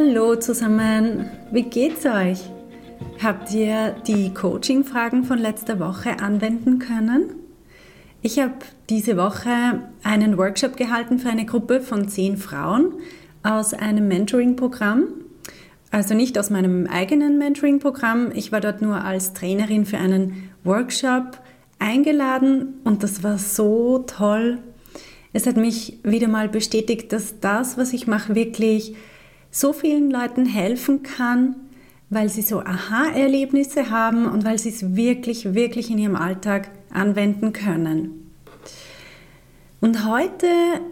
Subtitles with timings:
[0.00, 2.38] Hallo zusammen, wie geht's euch?
[3.20, 7.30] Habt ihr die Coaching-Fragen von letzter Woche anwenden können?
[8.22, 8.54] Ich habe
[8.90, 12.92] diese Woche einen Workshop gehalten für eine Gruppe von zehn Frauen
[13.42, 15.08] aus einem Mentoring-Programm.
[15.90, 18.30] Also nicht aus meinem eigenen Mentoring-Programm.
[18.34, 21.40] Ich war dort nur als Trainerin für einen Workshop
[21.80, 24.58] eingeladen und das war so toll.
[25.32, 28.94] Es hat mich wieder mal bestätigt, dass das, was ich mache, wirklich
[29.58, 31.56] so vielen Leuten helfen kann,
[32.10, 37.52] weil sie so Aha-Erlebnisse haben und weil sie es wirklich, wirklich in ihrem Alltag anwenden
[37.52, 38.30] können.
[39.80, 40.46] Und heute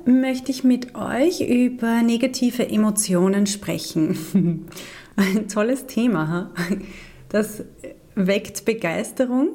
[0.05, 4.17] möchte ich mit euch über negative Emotionen sprechen.
[5.17, 6.50] Ein tolles Thema.
[7.28, 7.64] Das
[8.14, 9.48] weckt Begeisterung.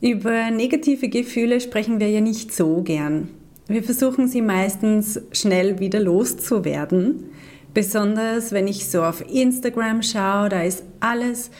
[0.00, 3.28] Über negative Gefühle sprechen wir ja nicht so gern.
[3.68, 7.30] Wir versuchen sie meistens schnell wieder loszuwerden.
[7.74, 11.50] Besonders wenn ich so auf Instagram schaue, da ist alles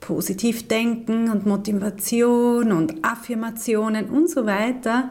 [0.00, 5.10] positiv denken und Motivation und Affirmationen und so weiter.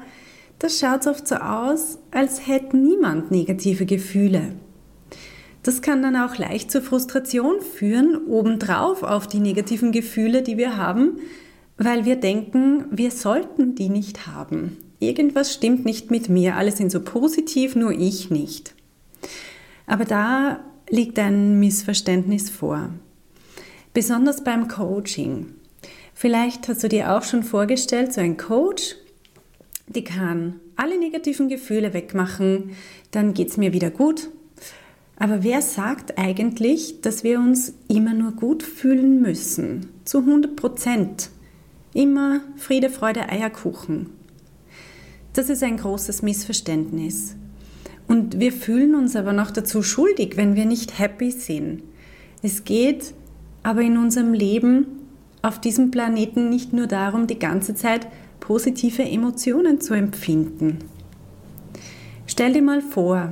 [0.59, 4.54] Das schaut oft so aus, als hätte niemand negative Gefühle.
[5.64, 10.78] Das kann dann auch leicht zur Frustration führen, obendrauf auf die negativen Gefühle, die wir
[10.78, 11.20] haben,
[11.78, 14.78] weil wir denken, wir sollten die nicht haben.
[15.00, 18.76] Irgendwas stimmt nicht mit mir, alle sind so positiv, nur ich nicht.
[19.92, 22.92] Aber da liegt ein Missverständnis vor.
[23.94, 25.48] Besonders beim Coaching.
[26.14, 28.96] Vielleicht hast du dir auch schon vorgestellt, so ein Coach,
[29.88, 32.72] die kann alle negativen Gefühle wegmachen,
[33.12, 34.30] dann geht es mir wieder gut.
[35.18, 39.90] Aber wer sagt eigentlich, dass wir uns immer nur gut fühlen müssen?
[40.06, 41.32] Zu 100 Prozent.
[41.94, 44.10] Immer Friede, Freude, Eierkuchen.
[45.34, 47.36] Das ist ein großes Missverständnis.
[48.11, 51.82] Und wir fühlen uns aber noch dazu schuldig, wenn wir nicht happy sind.
[52.42, 53.14] Es geht
[53.64, 54.86] aber in unserem Leben
[55.42, 58.08] auf diesem Planeten nicht nur darum, die ganze Zeit
[58.42, 60.80] positive Emotionen zu empfinden.
[62.27, 63.32] Stell dir mal vor,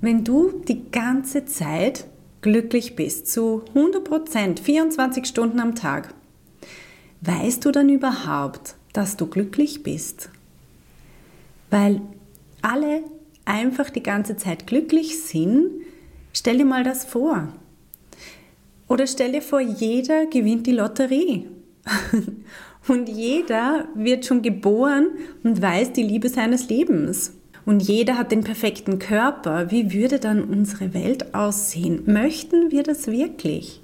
[0.00, 2.06] wenn du die ganze Zeit
[2.40, 6.14] glücklich bist, zu 100 Prozent, 24 Stunden am Tag,
[7.20, 10.30] weißt du dann überhaupt, dass du glücklich bist?
[11.68, 12.00] Weil
[12.62, 13.02] alle
[13.44, 15.70] einfach die ganze Zeit glücklich sind,
[16.32, 17.48] stell dir mal das vor.
[18.88, 21.48] Oder stell dir vor, jeder gewinnt die Lotterie.
[22.86, 25.06] Und jeder wird schon geboren
[25.42, 27.32] und weiß die Liebe seines Lebens.
[27.64, 29.70] Und jeder hat den perfekten Körper.
[29.70, 32.02] Wie würde dann unsere Welt aussehen?
[32.04, 33.80] Möchten wir das wirklich?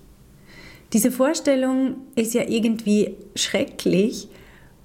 [0.92, 4.28] Diese Vorstellung ist ja irgendwie schrecklich,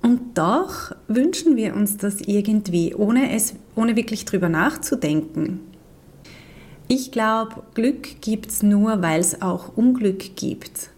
[0.06, 5.62] und doch wünschen wir uns das irgendwie, ohne, es, ohne wirklich drüber nachzudenken.
[6.88, 10.92] Ich glaube, Glück gibt es nur, weil es auch Unglück gibt.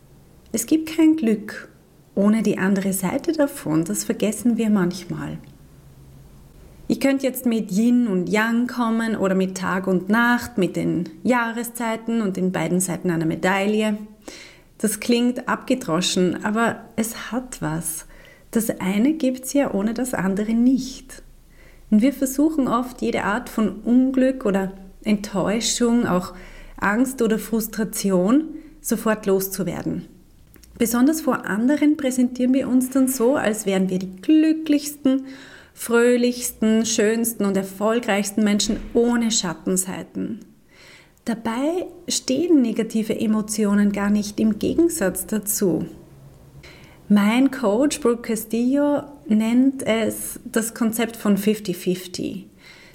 [0.52, 1.70] Es gibt kein Glück
[2.16, 5.38] ohne die andere Seite davon, das vergessen wir manchmal.
[6.90, 11.08] Ich könnte jetzt mit Yin und Yang kommen oder mit Tag und Nacht, mit den
[11.24, 13.98] Jahreszeiten und den beiden Seiten einer Medaille.
[14.80, 18.06] Das klingt abgedroschen, aber es hat was.
[18.52, 21.24] Das eine gibt es ja ohne das andere nicht.
[21.90, 26.34] Und wir versuchen oft jede Art von Unglück oder Enttäuschung, auch
[26.78, 28.50] Angst oder Frustration
[28.82, 30.06] sofort loszuwerden.
[30.78, 35.26] Besonders vor anderen präsentieren wir uns dann so, als wären wir die glücklichsten,
[35.74, 40.40] fröhlichsten, schönsten und erfolgreichsten Menschen ohne Schattenseiten.
[41.26, 45.86] Dabei stehen negative Emotionen gar nicht im Gegensatz dazu.
[47.10, 52.44] Mein Coach Brooke Castillo nennt es das Konzept von 50-50.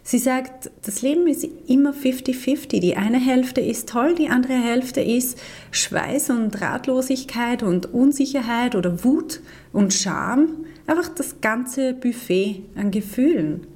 [0.02, 2.80] Sie sagt, das Leben ist immer 50-50.
[2.80, 9.02] Die eine Hälfte ist toll, die andere Hälfte ist Schweiß und Ratlosigkeit und Unsicherheit oder
[9.02, 9.40] Wut
[9.72, 10.66] und Scham.
[10.86, 13.66] Einfach das ganze Buffet an Gefühlen.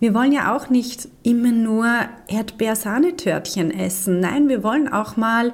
[0.00, 1.86] Wir wollen ja auch nicht immer nur
[2.26, 4.18] Erdbeersahnetörtchen essen.
[4.18, 5.52] Nein, wir wollen auch mal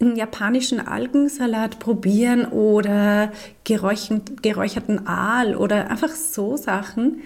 [0.00, 3.32] einen japanischen Algensalat probieren oder
[3.64, 7.20] geräucherten Aal oder einfach so Sachen.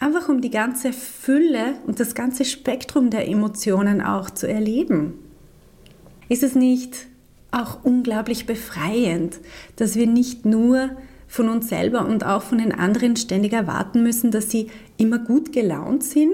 [0.00, 5.14] Einfach um die ganze Fülle und das ganze Spektrum der Emotionen auch zu erleben.
[6.28, 7.06] Ist es nicht
[7.52, 9.38] auch unglaublich befreiend,
[9.76, 10.90] dass wir nicht nur
[11.28, 15.52] von uns selber und auch von den anderen ständig erwarten müssen, dass sie immer gut
[15.52, 16.32] gelaunt sind,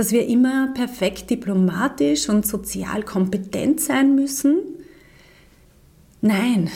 [0.00, 4.56] dass wir immer perfekt diplomatisch und sozial kompetent sein müssen.
[6.22, 6.70] Nein,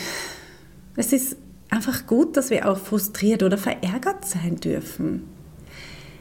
[0.94, 1.38] es ist
[1.71, 5.23] einfach gut, dass wir auch frustriert oder verärgert sein dürfen.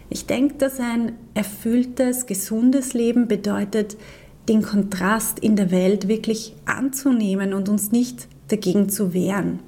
[0.10, 3.98] Ich denke, dass ein erfülltes, gesundes Leben bedeutet,
[4.48, 9.60] den Kontrast in der Welt wirklich anzunehmen und uns nicht dagegen zu wehren.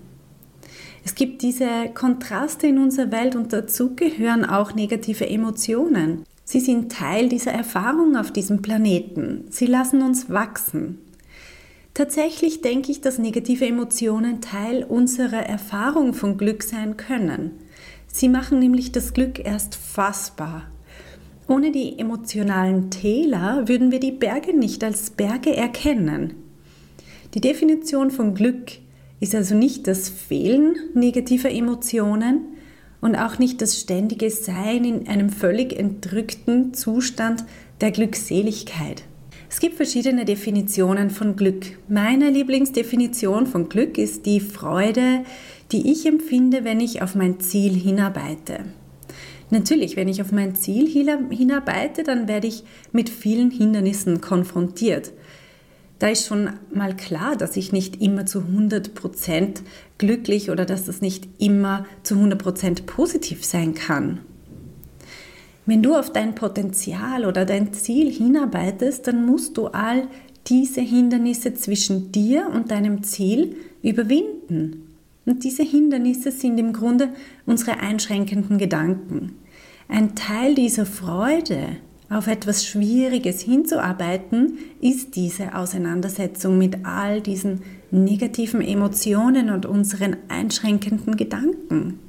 [1.04, 6.24] Es gibt diese Kontraste in unserer Welt und dazu gehören auch negative Emotionen.
[6.48, 9.46] Sie sind Teil dieser Erfahrung auf diesem Planeten.
[9.50, 11.00] Sie lassen uns wachsen.
[11.96, 17.52] Tatsächlich denke ich, dass negative Emotionen Teil unserer Erfahrung von Glück sein können.
[18.08, 20.64] Sie machen nämlich das Glück erst fassbar.
[21.48, 26.34] Ohne die emotionalen Täler würden wir die Berge nicht als Berge erkennen.
[27.34, 28.72] Die Definition von Glück
[29.20, 32.55] ist also nicht das Fehlen negativer Emotionen
[33.06, 37.46] und auch nicht das ständige Sein in einem völlig entrückten Zustand
[37.80, 39.04] der Glückseligkeit.
[39.48, 41.78] Es gibt verschiedene Definitionen von Glück.
[41.88, 45.24] Meine Lieblingsdefinition von Glück ist die Freude,
[45.72, 48.62] die ich empfinde, wenn ich auf mein Ziel hinarbeite.
[49.52, 55.12] Natürlich, wenn ich auf mein Ziel hinarbeite, dann werde ich mit vielen Hindernissen konfrontiert.
[56.00, 59.62] Da ist schon mal klar, dass ich nicht immer zu 100%
[59.98, 64.20] glücklich oder dass das nicht immer zu 100% positiv sein kann.
[65.66, 70.08] Wenn du auf dein Potenzial oder dein Ziel hinarbeitest, dann musst du all
[70.48, 74.96] diese Hindernisse zwischen dir und deinem Ziel überwinden.
[75.26, 77.10] Und diese Hindernisse sind im Grunde
[77.48, 79.34] unsere einschränkenden Gedanken.
[79.88, 81.78] Ein Teil dieser Freude,
[82.16, 91.18] auf etwas Schwieriges hinzuarbeiten, ist diese Auseinandersetzung mit all diesen negativen Emotionen und unseren einschränkenden
[91.18, 92.00] Gedanken.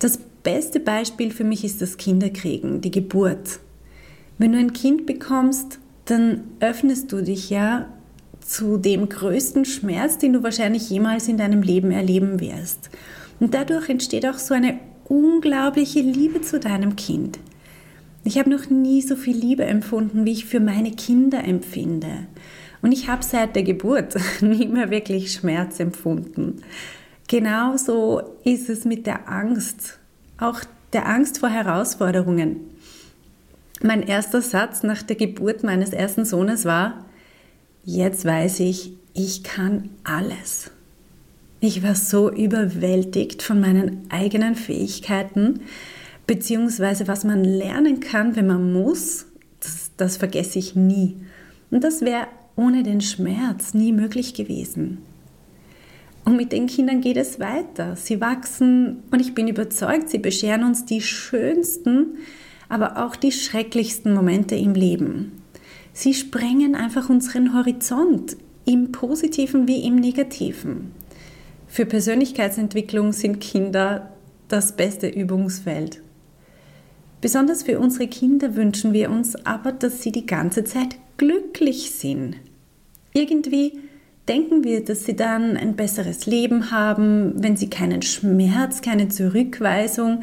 [0.00, 3.60] Das beste Beispiel für mich ist das Kinderkriegen, die Geburt.
[4.38, 7.86] Wenn du ein Kind bekommst, dann öffnest du dich ja
[8.40, 12.90] zu dem größten Schmerz, den du wahrscheinlich jemals in deinem Leben erleben wirst.
[13.38, 17.38] Und dadurch entsteht auch so eine unglaubliche Liebe zu deinem Kind.
[18.24, 22.26] Ich habe noch nie so viel Liebe empfunden, wie ich für meine Kinder empfinde.
[22.82, 26.62] Und ich habe seit der Geburt nie mehr wirklich Schmerz empfunden.
[27.28, 29.98] Genauso ist es mit der Angst,
[30.38, 30.60] auch
[30.92, 32.56] der Angst vor Herausforderungen.
[33.82, 37.04] Mein erster Satz nach der Geburt meines ersten Sohnes war,
[37.84, 40.70] Jetzt weiß ich, ich kann alles.
[41.60, 45.60] Ich war so überwältigt von meinen eigenen Fähigkeiten,
[46.30, 49.26] beziehungsweise was man lernen kann, wenn man muss,
[49.58, 51.16] das, das vergesse ich nie.
[51.72, 54.98] Und das wäre ohne den Schmerz nie möglich gewesen.
[56.24, 57.96] Und mit den Kindern geht es weiter.
[57.96, 62.18] Sie wachsen und ich bin überzeugt, sie bescheren uns die schönsten,
[62.68, 65.42] aber auch die schrecklichsten Momente im Leben.
[65.92, 70.92] Sie sprengen einfach unseren Horizont, im positiven wie im negativen.
[71.66, 74.12] Für Persönlichkeitsentwicklung sind Kinder
[74.46, 76.00] das beste Übungsfeld.
[77.20, 82.36] Besonders für unsere Kinder wünschen wir uns aber, dass sie die ganze Zeit glücklich sind.
[83.12, 83.72] Irgendwie
[84.26, 90.22] denken wir, dass sie dann ein besseres Leben haben, wenn sie keinen Schmerz, keine Zurückweisung,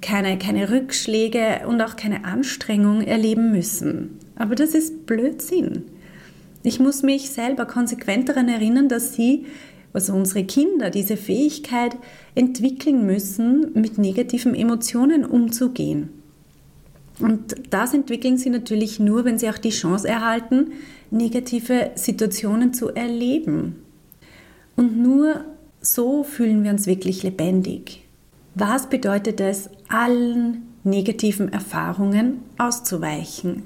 [0.00, 4.18] keine, keine Rückschläge und auch keine Anstrengung erleben müssen.
[4.36, 5.84] Aber das ist Blödsinn.
[6.62, 9.44] Ich muss mich selber konsequent daran erinnern, dass sie,
[9.92, 11.96] also unsere Kinder, diese Fähigkeit
[12.34, 16.21] entwickeln müssen, mit negativen Emotionen umzugehen.
[17.22, 20.72] Und das entwickeln sie natürlich nur, wenn sie auch die Chance erhalten,
[21.10, 23.76] negative Situationen zu erleben.
[24.74, 25.44] Und nur
[25.80, 28.04] so fühlen wir uns wirklich lebendig.
[28.56, 33.62] Was bedeutet es, allen negativen Erfahrungen auszuweichen?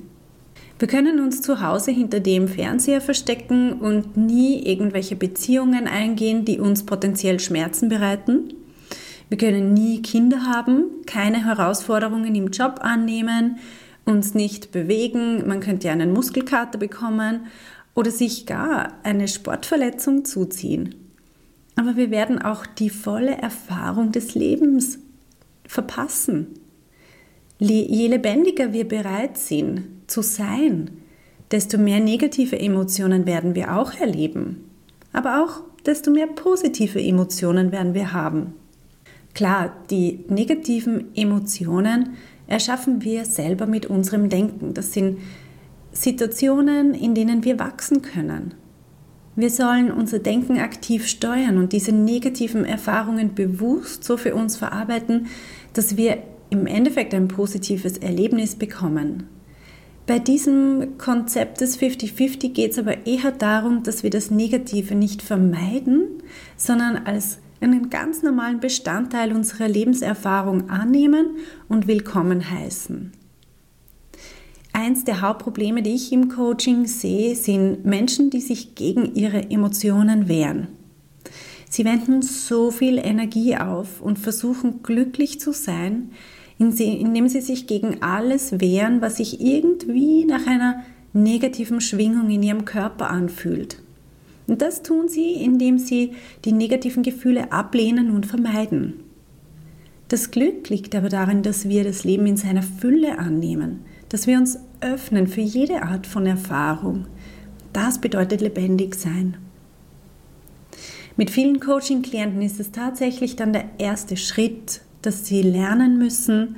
[0.79, 6.61] Wir können uns zu Hause hinter dem Fernseher verstecken und nie irgendwelche Beziehungen eingehen, die
[6.61, 8.53] uns potenziell Schmerzen bereiten.
[9.29, 13.59] Wir können nie Kinder haben, keine Herausforderungen im Job annehmen,
[14.05, 17.47] uns nicht bewegen, man könnte einen Muskelkater bekommen
[17.95, 20.95] oder sich gar eine Sportverletzung zuziehen.
[21.75, 24.99] Aber wir werden auch die volle Erfahrung des Lebens
[25.67, 26.47] verpassen.
[27.59, 30.91] Je lebendiger wir bereit sind zu sein,
[31.51, 34.65] desto mehr negative Emotionen werden wir auch erleben.
[35.13, 38.55] Aber auch desto mehr positive Emotionen werden wir haben.
[39.37, 42.15] Klar, die negativen Emotionen
[42.47, 44.73] erschaffen wir selber mit unserem Denken.
[44.73, 45.19] Das sind
[45.93, 48.55] Situationen, in denen wir wachsen können.
[49.35, 55.27] Wir sollen unser Denken aktiv steuern und diese negativen Erfahrungen bewusst so für uns verarbeiten,
[55.75, 56.17] dass wir
[56.49, 59.25] im Endeffekt ein positives Erlebnis bekommen.
[60.07, 65.21] Bei diesem Konzept des 50-50 geht es aber eher darum, dass wir das Negative nicht
[65.21, 66.23] vermeiden,
[66.57, 71.37] sondern als einen ganz normalen Bestandteil unserer Lebenserfahrung annehmen
[71.69, 73.13] und willkommen heißen.
[74.73, 80.29] Eins der Hauptprobleme, die ich im Coaching sehe, sind Menschen, die sich gegen ihre Emotionen
[80.29, 80.69] wehren.
[81.71, 86.11] Sie wenden so viel Energie auf und versuchen glücklich zu sein,
[86.59, 92.65] indem sie sich gegen alles wehren, was sich irgendwie nach einer negativen Schwingung in ihrem
[92.65, 93.83] Körper anfühlt.
[94.47, 96.13] Und das tun sie, indem sie
[96.45, 98.95] die negativen Gefühle ablehnen und vermeiden.
[100.09, 104.39] Das Glück liegt aber darin, dass wir das Leben in seiner Fülle annehmen, dass wir
[104.39, 107.07] uns öffnen für jede Art von Erfahrung.
[107.73, 109.37] Das bedeutet lebendig sein.
[111.17, 116.57] Mit vielen Coaching-Klienten ist es tatsächlich dann der erste Schritt, dass sie lernen müssen,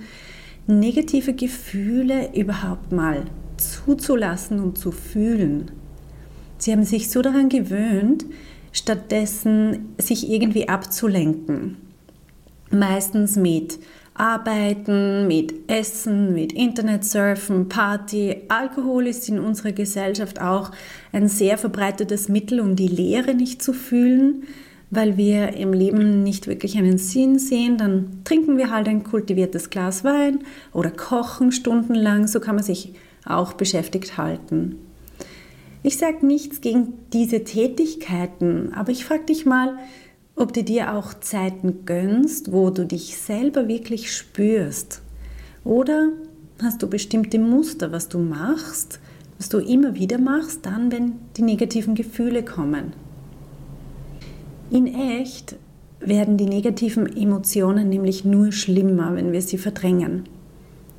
[0.66, 3.24] negative Gefühle überhaupt mal
[3.56, 5.70] zuzulassen und zu fühlen.
[6.58, 8.26] Sie haben sich so daran gewöhnt,
[8.72, 11.76] stattdessen sich irgendwie abzulenken.
[12.70, 13.78] Meistens mit
[14.14, 18.36] Arbeiten, mit Essen, mit Internetsurfen, Party.
[18.48, 20.72] Alkohol ist in unserer Gesellschaft auch
[21.12, 24.44] ein sehr verbreitetes Mittel, um die Leere nicht zu fühlen
[24.90, 29.70] weil wir im Leben nicht wirklich einen Sinn sehen, dann trinken wir halt ein kultiviertes
[29.70, 30.40] Glas Wein
[30.72, 34.76] oder kochen stundenlang, so kann man sich auch beschäftigt halten.
[35.88, 39.78] Ich sage nichts gegen diese Tätigkeiten, aber ich frage dich mal,
[40.36, 45.00] ob du dir auch Zeiten gönnst, wo du dich selber wirklich spürst.
[45.64, 46.10] Oder
[46.62, 49.00] hast du bestimmte Muster, was du machst,
[49.38, 52.92] was du immer wieder machst, dann, wenn die negativen Gefühle kommen.
[54.70, 55.56] In echt
[56.00, 60.24] werden die negativen Emotionen nämlich nur schlimmer, wenn wir sie verdrängen.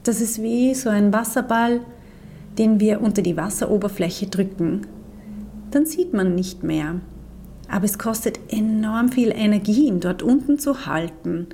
[0.01, 1.81] Das ist wie so ein Wasserball,
[2.59, 4.85] den wir unter die Wasseroberfläche drücken.
[5.71, 6.99] Dann sieht man nicht mehr.
[7.69, 11.47] Aber es kostet enorm viel Energie, ihn dort unten zu halten.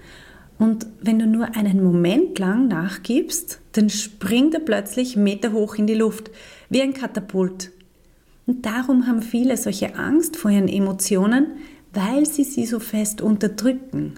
[0.58, 5.86] Und wenn du nur einen Moment lang nachgibst, dann springt er plötzlich Meter hoch in
[5.86, 6.32] die Luft,
[6.70, 7.72] wie ein Katapult.
[8.48, 11.48] Und darum haben viele solche Angst vor ihren Emotionen,
[11.94, 14.14] weil sie sie so fest unterdrücken.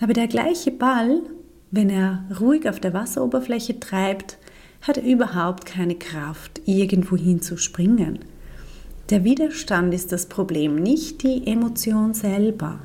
[0.00, 1.20] Aber der gleiche Ball,
[1.70, 4.38] wenn er ruhig auf der Wasseroberfläche treibt,
[4.86, 8.20] hat er überhaupt keine Kraft, irgendwo hinzuspringen.
[9.10, 12.80] Der Widerstand ist das Problem, nicht die Emotion selber.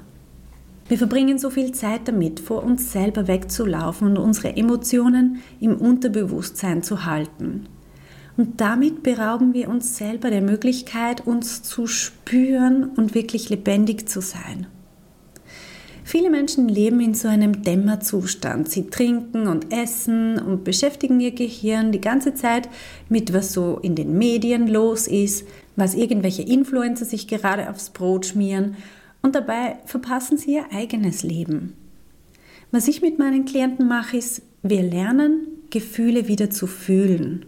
[0.87, 6.83] Wir verbringen so viel Zeit damit, vor uns selber wegzulaufen und unsere Emotionen im Unterbewusstsein
[6.83, 7.67] zu halten.
[8.37, 14.21] Und damit berauben wir uns selber der Möglichkeit, uns zu spüren und wirklich lebendig zu
[14.21, 14.67] sein.
[16.11, 18.67] Viele Menschen leben in so einem Dämmerzustand.
[18.67, 22.67] Sie trinken und essen und beschäftigen ihr Gehirn die ganze Zeit
[23.09, 28.25] mit, was so in den Medien los ist, was irgendwelche Influencer sich gerade aufs Brot
[28.25, 28.75] schmieren
[29.21, 31.73] und dabei verpassen sie ihr eigenes Leben.
[32.71, 37.45] Was ich mit meinen Klienten mache, ist, wir lernen, Gefühle wieder zu fühlen.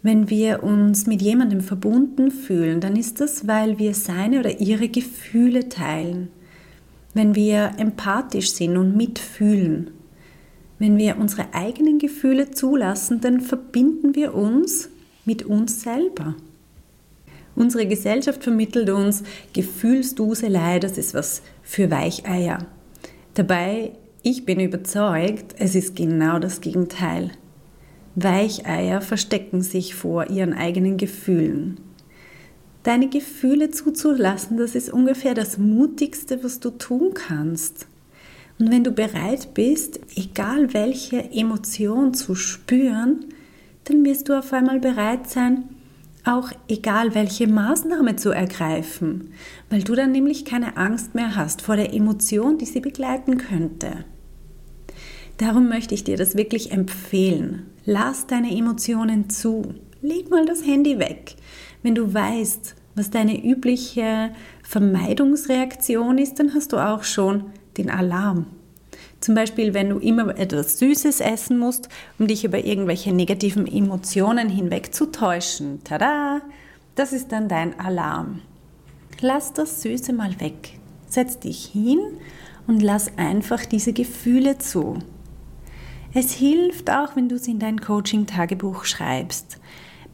[0.00, 4.88] Wenn wir uns mit jemandem verbunden fühlen, dann ist das, weil wir seine oder ihre
[4.88, 6.30] Gefühle teilen.
[7.14, 9.90] Wenn wir empathisch sind und mitfühlen.
[10.78, 14.90] Wenn wir unsere eigenen Gefühle zulassen, dann verbinden wir uns
[15.24, 16.34] mit uns selber.
[17.56, 22.66] Unsere Gesellschaft vermittelt uns Gefühlsduselei, das ist was für Weicheier.
[23.34, 23.92] Dabei,
[24.22, 27.30] ich bin überzeugt, es ist genau das Gegenteil.
[28.16, 31.78] Weicheier verstecken sich vor ihren eigenen Gefühlen.
[32.84, 37.86] Deine Gefühle zuzulassen, das ist ungefähr das Mutigste, was du tun kannst.
[38.58, 43.24] Und wenn du bereit bist, egal welche Emotion zu spüren,
[43.84, 45.64] dann wirst du auf einmal bereit sein,
[46.24, 49.32] auch egal welche Maßnahme zu ergreifen,
[49.70, 54.04] weil du dann nämlich keine Angst mehr hast vor der Emotion, die sie begleiten könnte.
[55.38, 57.62] Darum möchte ich dir das wirklich empfehlen.
[57.86, 59.74] Lass deine Emotionen zu.
[60.00, 61.34] Leg mal das Handy weg.
[61.84, 64.30] Wenn du weißt, was deine übliche
[64.62, 67.44] Vermeidungsreaktion ist, dann hast du auch schon
[67.76, 68.46] den Alarm.
[69.20, 74.48] Zum Beispiel, wenn du immer etwas Süßes essen musst, um dich über irgendwelche negativen Emotionen
[74.48, 75.84] hinwegzutäuschen.
[75.84, 76.40] Tada!
[76.94, 78.40] Das ist dann dein Alarm.
[79.20, 80.78] Lass das Süße mal weg.
[81.06, 81.98] Setz dich hin
[82.66, 85.00] und lass einfach diese Gefühle zu.
[86.14, 89.58] Es hilft auch, wenn du es in dein Coaching-Tagebuch schreibst.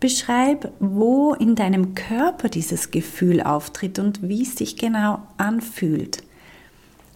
[0.00, 6.22] Beschreib, wo in deinem Körper dieses Gefühl auftritt und wie es sich genau anfühlt.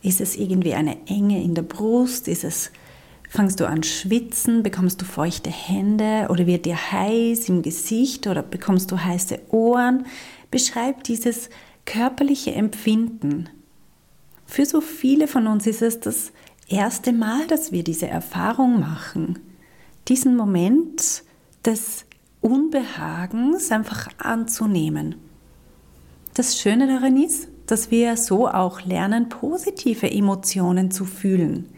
[0.02, 2.28] Ist es irgendwie eine Enge in der Brust?
[2.28, 2.70] Ist es,
[3.30, 4.62] fangst du an schwitzen?
[4.62, 6.26] Bekommst du feuchte Hände?
[6.28, 8.26] Oder wird dir heiß im Gesicht?
[8.26, 10.04] Oder bekommst du heiße Ohren?
[10.50, 11.48] Beschreib dieses
[11.86, 13.48] körperliche Empfinden.
[14.44, 16.32] Für so viele von uns ist es das
[16.68, 19.38] erste Mal, dass wir diese Erfahrung machen.
[20.06, 21.22] Diesen Moment
[21.64, 22.04] des
[22.44, 25.14] Unbehagens einfach anzunehmen.
[26.34, 31.70] Das Schöne daran ist, dass wir so auch lernen, positive Emotionen zu fühlen.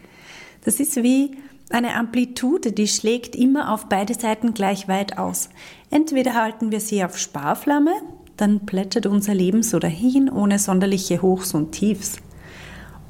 [0.64, 1.36] Das ist wie
[1.70, 5.50] eine Amplitude, die schlägt immer auf beide Seiten gleich weit aus.
[5.90, 7.92] Entweder halten wir sie auf Sparflamme,
[8.36, 12.16] dann plätschert unser Leben so dahin, ohne sonderliche Hochs und Tiefs.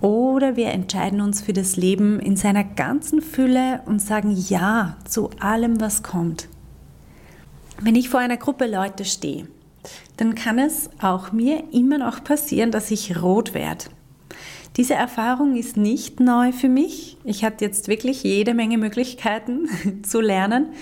[0.02, 5.30] Oder wir entscheiden uns für das Leben in seiner ganzen Fülle und sagen Ja zu
[5.40, 6.50] allem, was kommt.
[7.80, 9.49] Wenn ich vor einer Gruppe Leute stehe,
[10.16, 13.85] dann kann es auch mir immer noch passieren, dass ich rot werde.
[14.76, 17.16] Diese Erfahrung ist nicht neu für mich.
[17.25, 19.68] Ich hatte jetzt wirklich jede Menge Möglichkeiten
[20.02, 20.73] zu lernen,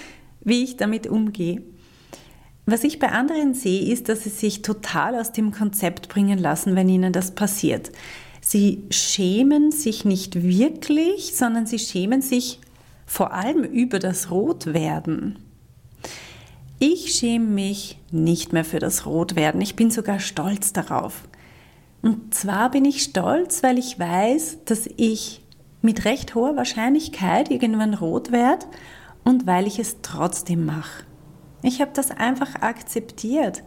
[0.41, 1.63] wie ich damit umgehe.
[2.67, 6.77] Was ich bei anderen sehe, ist, dass sie sich total aus dem Konzept bringen lassen,
[6.77, 7.93] wenn ihnen das passiert.
[8.41, 12.61] Sie schämen sich nicht wirklich, sondern sie schämen sich
[13.07, 15.44] vor allem über das Rotwerden.
[16.87, 19.62] Ich schäme mich nicht mehr für das Rotwerden.
[19.62, 21.26] Ich bin sogar stolz darauf.
[22.03, 25.41] Und zwar bin ich stolz, weil ich weiß, dass ich
[25.81, 28.67] mit recht hoher Wahrscheinlichkeit irgendwann rot werde
[29.25, 31.05] und weil ich es trotzdem mache.
[31.62, 33.62] Ich habe das einfach akzeptiert.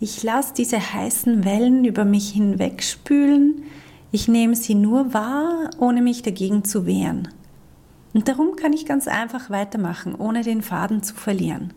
[0.00, 3.64] Ich lasse diese heißen Wellen über mich hinwegspülen.
[4.10, 7.28] Ich nehme sie nur wahr, ohne mich dagegen zu wehren.
[8.14, 11.74] Und darum kann ich ganz einfach weitermachen, ohne den Faden zu verlieren.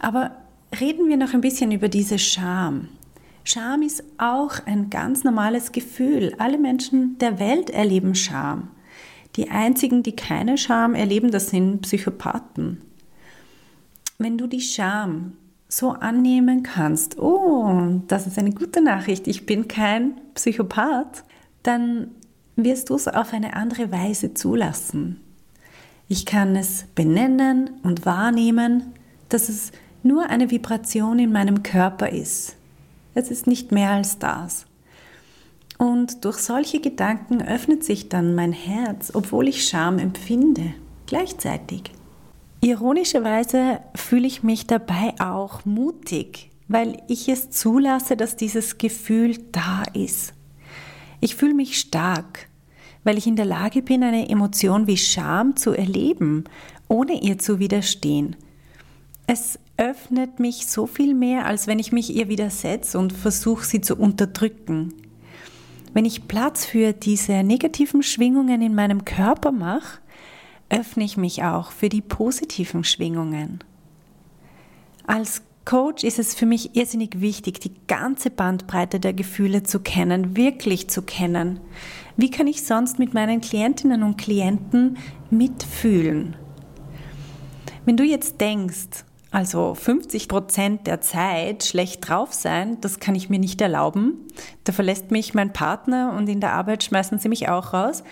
[0.00, 0.32] Aber
[0.80, 2.88] reden wir noch ein bisschen über diese Scham.
[3.44, 6.34] Scham ist auch ein ganz normales Gefühl.
[6.38, 8.68] Alle Menschen der Welt erleben Scham.
[9.36, 12.82] Die einzigen, die keine Scham erleben, das sind Psychopathen.
[14.18, 15.34] Wenn du die Scham
[15.68, 21.24] so annehmen kannst, oh, das ist eine gute Nachricht, ich bin kein Psychopath,
[21.62, 22.08] dann
[22.56, 25.20] wirst du es auf eine andere Weise zulassen.
[26.08, 28.94] Ich kann es benennen und wahrnehmen,
[29.28, 29.70] dass es
[30.02, 32.56] nur eine Vibration in meinem Körper ist.
[33.14, 34.66] Es ist nicht mehr als das.
[35.78, 40.74] Und durch solche Gedanken öffnet sich dann mein Herz, obwohl ich Scham empfinde,
[41.06, 41.84] gleichzeitig.
[42.60, 49.82] Ironischerweise fühle ich mich dabei auch mutig, weil ich es zulasse, dass dieses Gefühl da
[49.94, 50.34] ist.
[51.20, 52.48] Ich fühle mich stark,
[53.02, 56.44] weil ich in der Lage bin, eine Emotion wie Scham zu erleben,
[56.88, 58.36] ohne ihr zu widerstehen.
[59.26, 63.80] Es öffnet mich so viel mehr, als wenn ich mich ihr widersetze und versuche, sie
[63.80, 64.92] zu unterdrücken.
[65.94, 70.00] Wenn ich Platz für diese negativen Schwingungen in meinem Körper mache,
[70.68, 73.64] öffne ich mich auch für die positiven Schwingungen.
[75.06, 80.36] Als Coach ist es für mich irrsinnig wichtig, die ganze Bandbreite der Gefühle zu kennen,
[80.36, 81.58] wirklich zu kennen.
[82.18, 84.98] Wie kann ich sonst mit meinen Klientinnen und Klienten
[85.30, 86.36] mitfühlen?
[87.86, 93.30] Wenn du jetzt denkst, also 50 Prozent der Zeit schlecht drauf sein, das kann ich
[93.30, 94.14] mir nicht erlauben.
[94.64, 98.02] Da verlässt mich mein Partner und in der Arbeit schmeißen sie mich auch raus.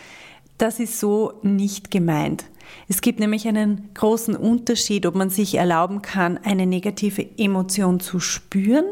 [0.58, 2.44] Das ist so nicht gemeint.
[2.88, 8.20] Es gibt nämlich einen großen Unterschied, ob man sich erlauben kann, eine negative Emotion zu
[8.20, 8.84] spüren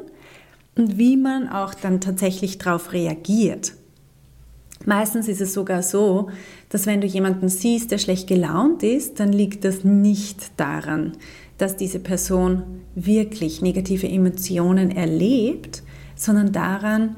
[0.77, 3.75] und wie man auch dann tatsächlich darauf reagiert.
[4.85, 6.29] Meistens ist es sogar so,
[6.69, 11.17] dass wenn du jemanden siehst, der schlecht gelaunt ist, dann liegt das nicht daran,
[11.59, 15.83] dass diese Person wirklich negative Emotionen erlebt,
[16.15, 17.17] sondern daran,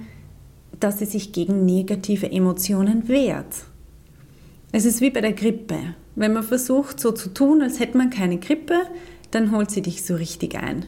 [0.78, 3.64] dass sie sich gegen negative Emotionen wehrt.
[4.70, 5.78] Es ist wie bei der Grippe.
[6.14, 8.82] Wenn man versucht so zu tun, als hätte man keine Grippe,
[9.30, 10.86] dann holt sie dich so richtig ein.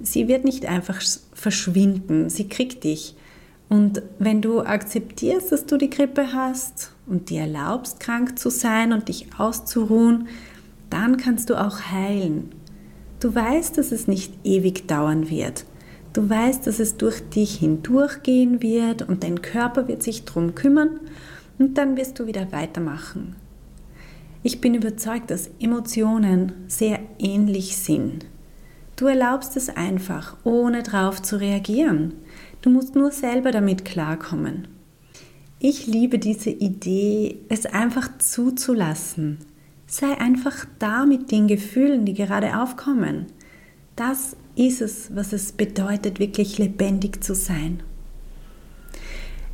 [0.00, 3.16] Sie wird nicht einfach verschwinden, sie kriegt dich.
[3.68, 8.92] Und wenn du akzeptierst, dass du die Grippe hast und dir erlaubst, krank zu sein
[8.92, 10.28] und dich auszuruhen,
[10.90, 12.50] dann kannst du auch heilen.
[13.20, 15.64] Du weißt, dass es nicht ewig dauern wird.
[16.12, 21.00] Du weißt, dass es durch dich hindurchgehen wird und dein Körper wird sich drum kümmern
[21.58, 23.36] und dann wirst du wieder weitermachen.
[24.42, 28.26] Ich bin überzeugt, dass Emotionen sehr ähnlich sind.
[28.94, 32.14] Du erlaubst es einfach, ohne drauf zu reagieren.
[32.62, 34.68] Du musst nur selber damit klarkommen.
[35.60, 39.38] Ich liebe diese Idee, es einfach zuzulassen.
[39.90, 43.24] Sei einfach da mit den Gefühlen, die gerade aufkommen.
[43.96, 47.82] Das ist es, was es bedeutet, wirklich lebendig zu sein.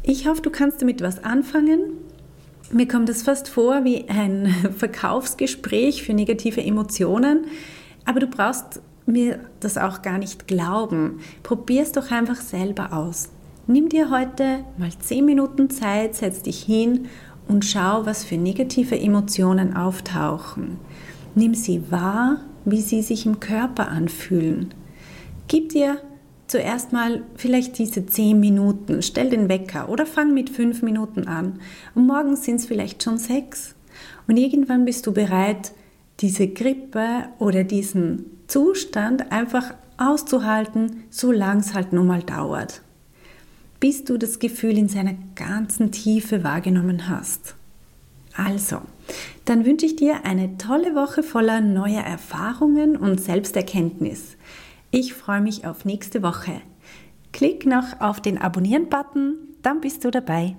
[0.03, 1.93] Ich hoffe, du kannst damit was anfangen.
[2.73, 7.45] Mir kommt es fast vor wie ein Verkaufsgespräch für negative Emotionen,
[8.05, 11.21] aber du brauchst mir das auch gar nicht glauben.
[11.45, 13.29] Probier es doch einfach selber aus.
[13.69, 17.09] Nimm dir heute mal 10 Minuten Zeit, setz dich hin
[17.49, 20.79] und schau, was für negative Emotionen auftauchen.
[21.35, 24.73] Nimm sie wahr, wie sie sich im Körper anfühlen.
[25.49, 25.99] Gib dir
[26.47, 31.61] zuerst mal vielleicht diese 10 Minuten, stell den Wecker oder fang mit 5 Minuten an.
[31.95, 33.75] Und morgen sind es vielleicht schon 6.
[34.27, 35.73] Und irgendwann bist du bereit,
[36.21, 42.84] diese Grippe oder diesen Zustand einfach auszuhalten, solange es halt nun mal dauert
[43.85, 47.55] bis du das Gefühl in seiner ganzen Tiefe wahrgenommen hast.
[48.35, 48.79] Also,
[49.45, 54.39] dann wünsche ich dir eine tolle Woche voller neuer Erfahrungen und Selbsterkenntnis.
[54.91, 56.63] Ich freue mich auf nächste Woche.
[57.35, 60.57] Klick noch auf den Abonnieren-Button, dann bist du dabei.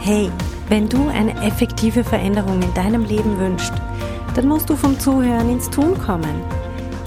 [0.00, 0.32] Hey,
[0.68, 3.74] wenn du eine effektive Veränderung in deinem Leben wünschst,
[4.34, 6.57] dann musst du vom Zuhören ins Tun kommen.